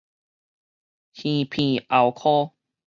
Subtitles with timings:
[1.13, 2.53] 耳鼻喉科